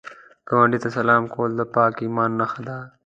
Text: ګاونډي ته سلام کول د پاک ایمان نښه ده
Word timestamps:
ګاونډي 0.49 0.77
ته 0.83 0.89
سلام 0.97 1.23
کول 1.33 1.51
د 1.55 1.61
پاک 1.73 1.93
ایمان 2.03 2.31
نښه 2.39 2.61
ده 2.67 2.77